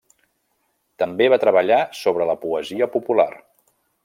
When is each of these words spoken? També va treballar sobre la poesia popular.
També 1.03 1.27
va 1.33 1.39
treballar 1.45 1.79
sobre 2.01 2.31
la 2.33 2.39
poesia 2.47 2.93
popular. 2.97 3.31